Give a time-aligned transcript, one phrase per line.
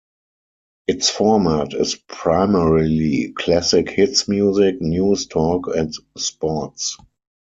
[0.87, 6.97] Its format is primarily classic hits music, news, talk and sports.